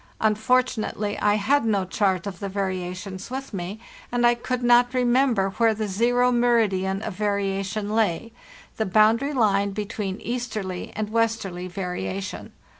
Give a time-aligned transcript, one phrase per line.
[0.19, 3.79] Unfortunately, | had no chart of the variations with me,
[4.11, 10.19] and I could not remember where the zero meridian of variation lay—the boundary line between
[10.21, 12.51] easterly and westerly variation.